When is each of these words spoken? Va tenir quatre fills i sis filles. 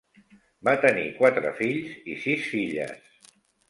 Va 0.67 0.73
tenir 0.85 1.05
quatre 1.21 1.53
fills 1.61 1.95
i 2.15 2.19
sis 2.27 2.53
filles. 2.59 3.11